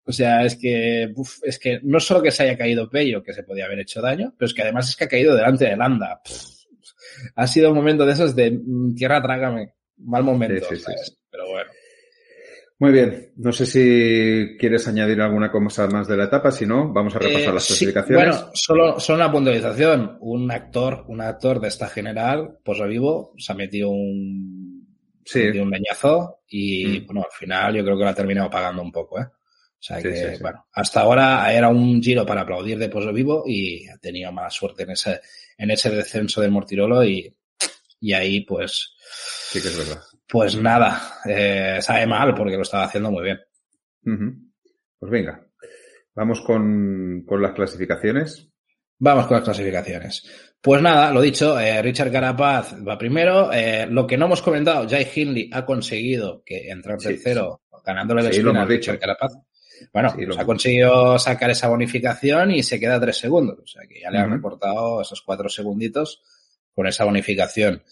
[0.07, 3.33] O sea, es que, uf, es que no solo que se haya caído Pello, que
[3.33, 5.77] se podía haber hecho daño, pero es que además es que ha caído delante de
[5.77, 6.21] Landa.
[7.37, 9.75] Ha sido un momento de esos de mm, tierra trágame.
[9.99, 10.67] Mal momento.
[10.69, 11.13] Sí, sí, sí.
[11.31, 11.71] Pero bueno.
[12.81, 13.33] Muy bien.
[13.37, 16.51] No sé si quieres añadir alguna cosa más de la etapa.
[16.51, 18.27] Si no, vamos a repasar eh, las clasificaciones.
[18.27, 20.19] Bueno, solo, solo una puntualización.
[20.21, 24.87] Un actor, un actor de esta general, pues vivo, se ha metido un,
[25.25, 25.45] sí.
[25.45, 27.07] metido un leñazo y, mm.
[27.07, 29.27] bueno, al final yo creo que lo ha terminado pagando un poco, ¿eh?
[29.85, 33.13] O sea que, sí, sí, bueno, hasta ahora era un giro para aplaudir de Pozo
[33.13, 35.21] Vivo y ha tenido mala suerte en ese,
[35.59, 37.31] en ese descenso del Mortirolo y,
[38.01, 38.95] y ahí pues.
[39.51, 40.03] Sí que es verdad.
[40.27, 43.41] Pues nada, eh, sabe mal porque lo estaba haciendo muy bien.
[44.07, 44.53] Uh -huh.
[45.01, 45.47] Pues venga,
[46.15, 48.49] vamos con, con, las clasificaciones.
[48.99, 50.55] Vamos con las clasificaciones.
[50.63, 53.53] Pues nada, lo dicho, eh, Richard Carapaz va primero.
[53.53, 57.77] Eh, lo que no hemos comentado, Jay Hindley ha conseguido que entrar sí, tercero, sí.
[57.85, 59.35] ganándole la sí, a Richard Carapaz.
[59.93, 63.59] Bueno, sí, pues ha conseguido sacar esa bonificación y se queda tres segundos.
[63.63, 64.25] O sea que ya le uh -huh.
[64.25, 66.23] han reportado esos cuatro segunditos
[66.73, 67.83] con esa bonificación.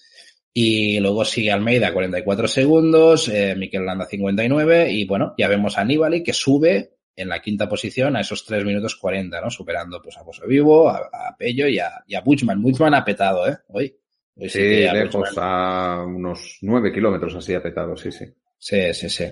[0.54, 5.84] Y luego sigue Almeida 44 segundos, eh, Miquel Landa 59 y bueno, ya vemos a
[5.84, 9.50] Nibali que sube en la quinta posición a esos 3 minutos 40, ¿no?
[9.50, 12.60] Superando pues a Pozo Vivo, a, a Pello y a, y a Buchman.
[12.60, 13.56] Buchman ha petado, ¿eh?
[13.68, 13.94] Hoy.
[14.36, 18.26] Hoy sí, sí lejos a unos 9 kilómetros así ha petado, sí, sí.
[18.58, 19.24] Sí, sí, sí.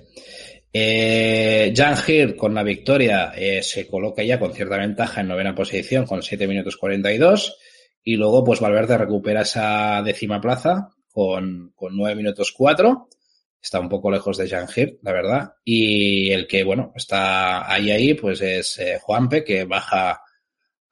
[0.72, 5.54] Eh, Jan Hirt con la victoria eh, se coloca ya con cierta ventaja en novena
[5.54, 7.58] posición con 7 minutos 42
[8.04, 13.08] y luego pues Valverde recupera esa décima plaza con, con 9 minutos 4.
[13.62, 15.52] Está un poco lejos de Jangir, la verdad.
[15.64, 20.22] Y el que, bueno, está ahí, ahí, pues es eh, Juanpe, que baja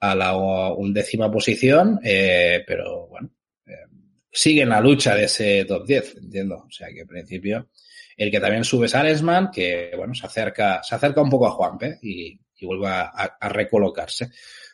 [0.00, 3.30] a la undécima posición, eh, pero bueno,
[3.66, 3.86] eh,
[4.30, 6.56] sigue en la lucha de ese top 10, entiendo.
[6.56, 7.68] O sea que en principio,
[8.18, 11.52] el que también sube es Aresman, que bueno, se acerca, se acerca un poco a
[11.52, 14.30] Juanpe y, y vuelve a, a, recolocarse.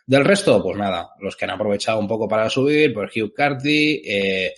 [0.07, 4.01] Del resto, pues nada, los que han aprovechado un poco para subir, pues Hugh Carty,
[4.03, 4.55] eh,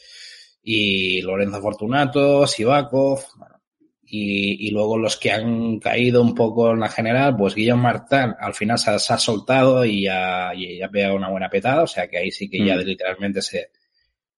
[0.63, 3.61] y Lorenzo Fortunato, Sivakov, bueno,
[4.05, 8.35] y, y, luego los que han caído un poco en la general, pues Guillaume Martin
[8.39, 11.87] al final se, se ha soltado y ya, y ya pega una buena petada, o
[11.89, 12.81] sea que ahí sí que ya mm.
[12.81, 13.71] literalmente se,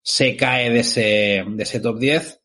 [0.00, 2.37] se cae de ese, de ese top 10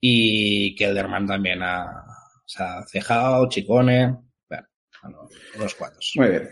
[0.00, 2.04] y Kelderman también ha,
[2.46, 4.16] se ha cejado, Chicone,
[4.48, 6.12] bueno, unos cuantos.
[6.16, 6.48] Muy bien.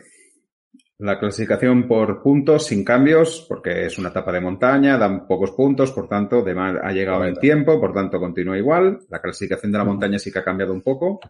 [1.01, 5.93] La clasificación por puntos sin cambios, porque es una etapa de montaña, dan pocos puntos,
[5.93, 8.99] por tanto, de mar ha llegado el tiempo, por tanto, continúa igual.
[9.09, 11.21] La clasificación de la montaña sí que ha cambiado un poco.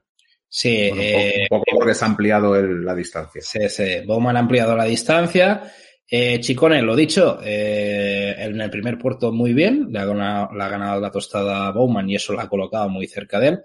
[0.48, 3.42] Sí, Bueno, un, eh, poco, un poco porque se ha ampliado el- la distancia.
[3.44, 4.00] Sí, sí.
[4.06, 5.62] Bowman ha ampliado la distancia.
[6.10, 10.64] Eh, Chicone, lo dicho, eh, en el primer puerto muy bien, le ha, ganado, le
[10.64, 13.60] ha ganado la tostada a Bowman y eso lo ha colocado muy cerca de él.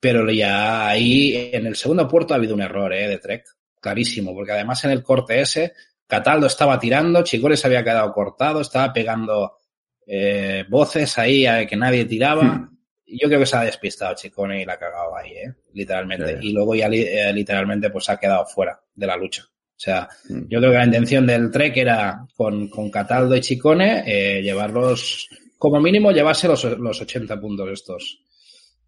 [0.00, 3.44] Pero ya ahí, en el segundo puerto ha habido un error eh, de Trek,
[3.80, 5.72] clarísimo, porque además en el corte ese,
[6.06, 9.58] Cataldo estaba tirando, Chicone se había quedado cortado, estaba pegando
[10.06, 12.44] eh, voces ahí a que nadie tiraba.
[12.44, 12.78] Hmm.
[13.06, 16.38] Yo creo que se ha despistado Chicone y la ha cagado ahí, eh, literalmente.
[16.40, 19.44] Y luego ya eh, literalmente pues se ha quedado fuera de la lucha.
[19.84, 20.46] O sea, Mm.
[20.48, 25.28] yo creo que la intención del Trek era con, con Cataldo y Chicone eh, llevarlos,
[25.58, 28.20] como mínimo, llevarse los, los 80 puntos estos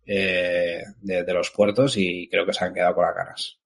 [0.07, 3.59] eh, de, de los puertos y creo que se han quedado con las ganas.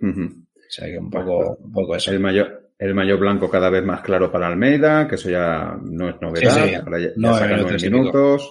[0.00, 0.22] Ujú.
[0.54, 2.12] O sea que un poco, un poco eso.
[2.12, 6.08] El mayor, el mayor blanco cada vez más claro para Almeida, que eso ya no
[6.10, 6.54] es novedad.
[6.54, 6.70] Sí, sí.
[6.70, 8.48] ya, ya Nueve saca nueve minutos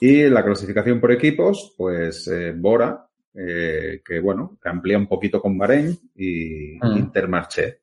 [0.00, 0.08] y.
[0.24, 5.40] Y la clasificación por equipos, pues eh, Bora, eh, que bueno, que amplía un poquito
[5.40, 6.98] con Bahrein y Mm.
[6.98, 7.80] Intermarché.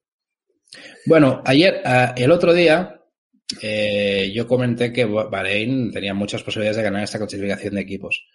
[1.06, 1.82] Bueno, ayer,
[2.16, 3.02] el otro día,
[3.62, 8.28] eh, yo comenté que Bahrein tenía muchas posibilidades de ganar esta clasificación de equipos.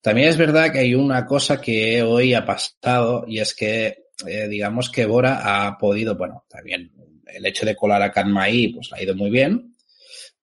[0.00, 4.48] También es verdad que hay una cosa que hoy ha pasado y es que, eh,
[4.48, 6.92] digamos que Bora ha podido, bueno, también
[7.26, 9.74] el hecho de colar a Kanma ahí, pues ha ido muy bien.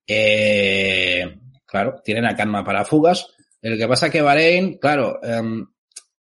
[0.05, 3.27] Eh, claro, tienen a Kanma para fugas.
[3.61, 5.65] El que pasa que Bahrein, claro, em,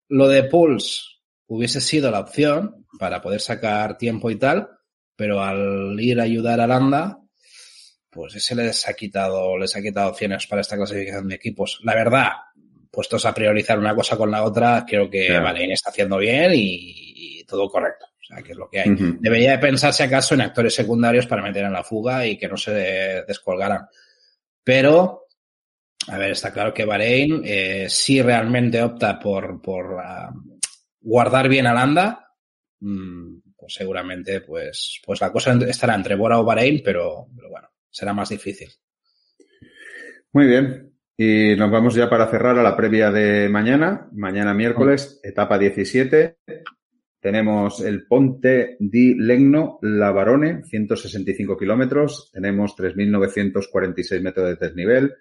[0.09, 1.03] lo de Pulse
[1.47, 4.69] hubiese sido la opción para poder sacar tiempo y tal,
[5.15, 7.19] pero al ir a ayudar a Landa,
[8.11, 11.81] pues ese les ha quitado, les ha quitado opciones para esta clasificación de equipos.
[11.85, 12.31] La verdad,
[12.91, 15.45] puestos a priorizar una cosa con la otra, creo que Claro.
[15.45, 18.07] Bahrein está haciendo bien y, y todo correcto.
[18.07, 18.91] O sea, que es lo que hay.
[19.21, 22.57] Debería de pensarse acaso en actores secundarios para meter en la fuga y que no
[22.57, 22.73] se
[23.29, 23.87] descolgaran.
[24.65, 25.26] Pero,
[26.09, 30.33] a ver, está claro que Bahrein, eh, si realmente opta por, por ah,
[31.01, 32.33] guardar bien a Landa,
[32.81, 37.69] mm, pues seguramente pues, pues la cosa estará entre Bora o Bahrein, pero, pero bueno,
[37.91, 38.69] será más difícil.
[40.33, 40.93] Muy bien.
[41.19, 44.07] Y nos vamos ya para cerrar a la previa de mañana.
[44.13, 46.37] Mañana miércoles, etapa 17.
[47.19, 52.31] Tenemos el Ponte di Legno Lavarone, 165 kilómetros.
[52.33, 55.15] Tenemos 3.946 metros de desnivel.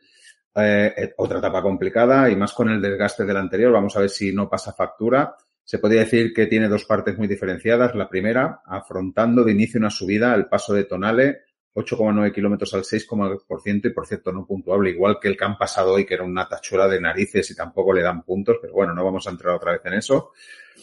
[0.57, 3.73] Eh, eh, otra etapa complicada y más con el desgaste del anterior.
[3.73, 5.35] Vamos a ver si no pasa factura.
[5.63, 7.93] Se podría decir que tiene dos partes muy diferenciadas.
[7.93, 11.41] La primera, afrontando de inicio una subida al paso de Tonale,
[11.73, 15.93] 8,9 kilómetros al 6,2% y por cierto no puntuable, igual que el que han pasado
[15.93, 19.03] hoy, que era una tachuela de narices y tampoco le dan puntos, pero bueno, no
[19.03, 20.31] vamos a entrar otra vez en eso.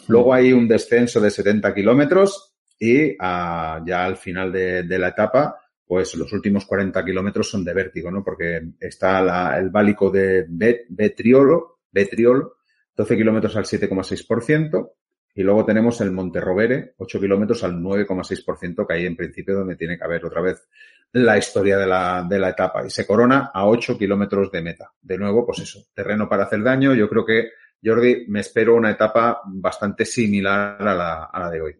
[0.08, 5.61] Luego hay un descenso de 70 kilómetros y ah, ya al final de la etapa,
[5.86, 8.22] pues los últimos 40 kilómetros son de vértigo, ¿no?
[8.24, 12.56] Porque está la- el válico de Bet- Betriolo, Betriolo,
[12.96, 14.94] 12 kilómetros al 7,6%.
[15.34, 19.96] Y luego tenemos el Monterrovere, 8 kilómetros al 9,6%, que ahí en principio donde tiene
[19.96, 20.68] que haber otra vez
[21.12, 22.84] la historia de la, de la etapa.
[22.86, 24.92] Y se corona a 8 kilómetros de meta.
[25.00, 26.94] De nuevo, pues eso, terreno para hacer daño.
[26.94, 27.50] Yo creo que,
[27.82, 31.76] Jordi, me espero una etapa bastante similar a la, a la de hoy.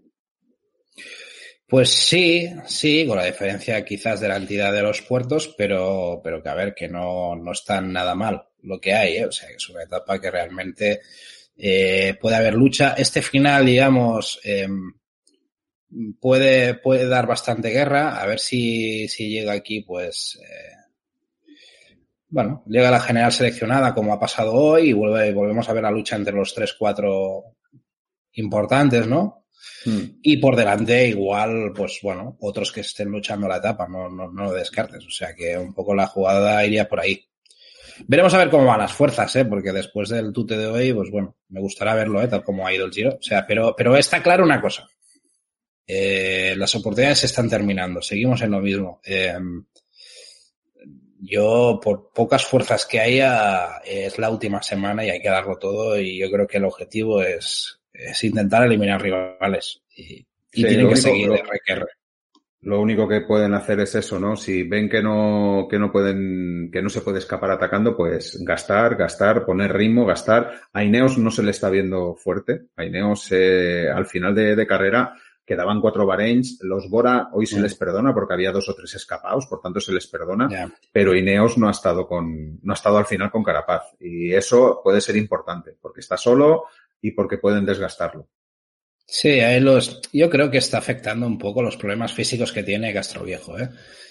[1.72, 6.42] Pues sí, sí, con la diferencia quizás de la entidad de los puertos, pero, pero
[6.42, 9.24] que a ver, que no, no está nada mal lo que hay, ¿eh?
[9.24, 11.00] o sea, que es una etapa que realmente
[11.56, 12.92] eh, puede haber lucha.
[12.92, 14.68] Este final, digamos, eh,
[16.20, 20.76] puede, puede dar bastante guerra, a ver si, si llega aquí, pues, eh,
[22.28, 25.90] bueno, llega la general seleccionada como ha pasado hoy y vuelve, volvemos a ver la
[25.90, 27.44] lucha entre los tres, cuatro
[28.32, 29.41] importantes, ¿no?
[29.84, 30.18] Hmm.
[30.22, 34.44] Y por delante, igual, pues bueno, otros que estén luchando la etapa, no, no, no
[34.44, 35.04] lo descartes.
[35.06, 37.24] O sea que un poco la jugada iría por ahí.
[38.06, 39.44] Veremos a ver cómo van las fuerzas, ¿eh?
[39.44, 42.28] porque después del tute de hoy, pues bueno, me gustará verlo, ¿eh?
[42.28, 43.16] tal como ha ido el giro.
[43.18, 44.88] O sea, pero, pero está claro una cosa.
[45.86, 49.00] Eh, las oportunidades se están terminando, seguimos en lo mismo.
[49.04, 49.34] Eh,
[51.20, 55.98] yo, por pocas fuerzas que haya, es la última semana y hay que darlo todo
[55.98, 60.78] y yo creo que el objetivo es, es intentar eliminar rivales y, y Sí, tienen
[60.80, 61.86] que único- seguir lo-.
[62.64, 64.36] Lo único que pueden hacer es eso, ¿no?
[64.36, 68.94] Si ven que no, que no pueden, que no se puede escapar atacando, pues gastar,
[68.94, 70.60] gastar, poner ritmo, gastar.
[70.72, 72.66] A Ineos no se le está viendo fuerte.
[72.76, 75.12] A Ineos, eh, al final de, de carrera,
[75.44, 78.94] que quedaban cuatro Bahreins, los Bora hoy se les perdona porque había dos o tres
[78.94, 80.46] escapados, por tanto se les perdona,
[80.92, 84.80] pero Ineos no ha estado con, no ha estado al final con Carapaz y eso
[84.84, 86.66] puede ser importante porque está solo
[87.02, 88.28] y porque pueden desgastarlo.
[89.06, 92.62] Sí, a él los, yo creo que está afectando un poco los problemas físicos que
[92.62, 93.68] tiene Castroviejo, ¿eh?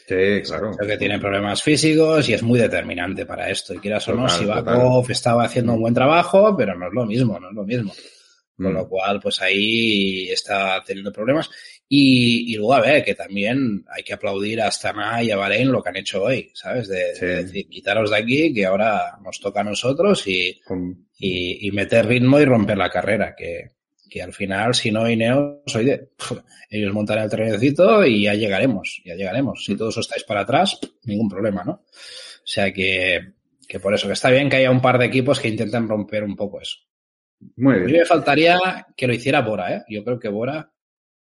[0.08, 0.72] Sí, claro.
[0.78, 3.74] Creo que tiene problemas físicos y es muy determinante para esto.
[3.74, 7.06] Y quieras o no, Total, Sivakov estaba haciendo un buen trabajo, pero no es lo
[7.06, 7.94] mismo, no es lo mismo.
[8.58, 8.76] Con Mm.
[8.76, 11.50] lo cual, pues ahí está teniendo problemas.
[11.88, 15.72] Y, y luego, a ver, que también hay que aplaudir a Astana y a Bahrein
[15.72, 16.88] lo que han hecho hoy, ¿sabes?
[16.90, 17.26] De, Sí.
[17.26, 21.72] de decir, quitaros de aquí, que ahora nos toca a nosotros y, Con- y, y
[21.72, 23.72] meter ritmo y romper la carrera, que,
[24.10, 26.10] que al final, si no Ineos, oye,
[26.70, 29.64] ellos montarán el trenecito y ya llegaremos, ya llegaremos.
[29.64, 31.72] Si todos estáis para atrás, ningún problema, ¿no?
[31.74, 33.20] O sea que,
[33.68, 36.24] que por eso, que está bien que haya un par de equipos que intenten romper
[36.24, 36.78] un poco eso.
[37.56, 38.00] Muy A mí bien.
[38.00, 38.60] me faltaría
[38.96, 39.84] que lo hiciera Bora, ¿eh?
[39.90, 40.72] Yo creo que Bora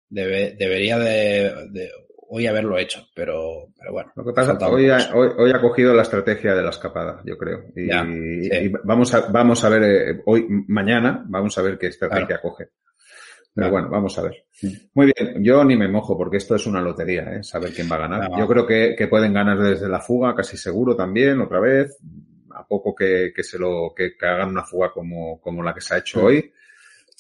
[0.08, 1.90] debe, debería de, de
[2.34, 4.10] hoy haberlo hecho, pero, pero bueno.
[4.16, 7.36] Lo que pasa, hoy ha, hoy, hoy ha cogido la estrategia de la escapada, yo
[7.36, 7.64] creo.
[7.76, 8.50] Y, Ya, y- sí.
[8.52, 12.68] y vamos a, vamos a ver eh, hoy, mañana, vamos a ver qué estrategia coge.
[13.54, 13.70] Pero Claro.
[13.72, 14.46] bueno, vamos a ver.
[14.94, 17.42] Muy bien, yo ni me mojo porque esto es una lotería, ¿eh?
[17.42, 18.30] saber quién va a ganar.
[18.38, 21.98] Yo creo que, que pueden ganar desde la fuga, casi seguro también, otra vez.
[22.54, 25.80] A poco que, que se lo, que, que hagan una fuga como, como la que
[25.82, 26.24] se ha hecho Mm.
[26.24, 26.52] hoy.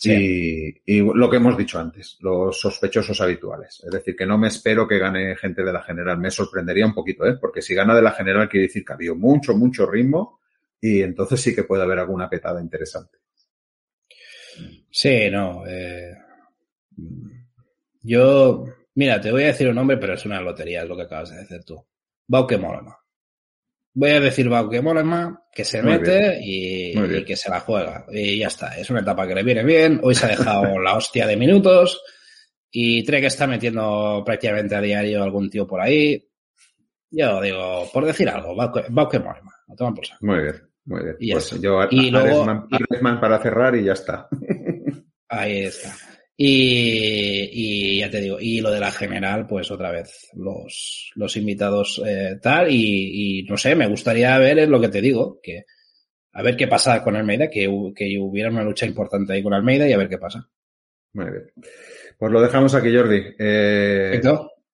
[0.02, 0.82] Sí.
[0.84, 3.80] Y, y lo que hemos dicho antes, los sospechosos habituales.
[3.84, 6.18] Es decir, que no me espero que gane gente de la general.
[6.18, 7.36] Me sorprendería un poquito, ¿eh?
[7.40, 10.40] Porque si gana de la general quiere decir que ha habido mucho, mucho ritmo
[10.80, 13.18] y entonces sí que puede haber alguna petada interesante.
[14.90, 15.64] Sí, no.
[15.68, 16.16] eh,
[18.02, 18.64] yo,
[18.96, 21.30] mira, te voy a decir un nombre, pero es una lotería, es lo que acabas
[21.30, 21.80] de decir tú.
[22.26, 22.98] Bauke Mollema.
[23.94, 28.06] Voy a decir Bauke Mollema, que se Muy mete y, y que se la juega.
[28.10, 28.76] Y ya está.
[28.78, 30.00] Es una etapa que le viene bien.
[30.02, 32.00] Hoy se ha dejado la hostia de minutos
[32.70, 36.26] y que está metiendo prácticamente a diario algún tío por ahí.
[37.10, 39.52] Yo digo, por decir algo, Bauke, Bauke Mollema.
[39.68, 40.24] Lo toman por saco.
[40.24, 40.54] Muy bien,
[40.86, 41.16] muy bien.
[41.20, 44.28] Y Pues yo a, Y a luego- Aresman- Aresman para cerrar y ya está.
[45.28, 45.94] Ahí está.
[46.44, 51.36] Y, y ya te digo, y lo de la general, pues otra vez, los, los
[51.36, 55.38] invitados eh, tal, y, y no sé, me gustaría ver es lo que te digo,
[55.40, 55.66] que
[56.32, 59.88] a ver qué pasa con Almeida, que, que hubiera una lucha importante ahí con Almeida
[59.88, 60.48] y a ver qué pasa.
[61.12, 61.44] Muy bien.
[62.18, 63.22] Pues lo dejamos aquí, Jordi.
[63.38, 64.20] Eh,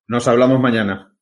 [0.07, 1.15] nos hablamos mañana.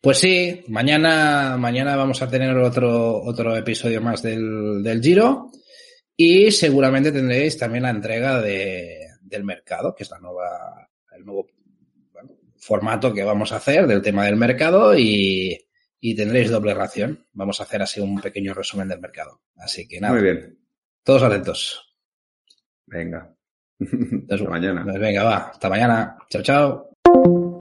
[0.00, 5.52] Pues sí, mañana, mañana vamos a tener otro, otro episodio más del, del Giro
[6.16, 11.46] y seguramente tendréis también la entrega de, del mercado, que es la nueva, el nuevo
[12.12, 15.58] bueno, formato que vamos a hacer del tema del mercado y,
[16.00, 17.26] y tendréis doble ración.
[17.32, 19.40] Vamos a hacer así un pequeño resumen del mercado.
[19.56, 20.58] Así que nada, Muy bien.
[21.02, 21.96] todos atentos.
[22.86, 23.34] Venga.
[23.80, 24.84] Hasta Hasta mañana.
[24.84, 26.16] Pues venga, va, hasta mañana.
[26.28, 26.93] Chao, chao.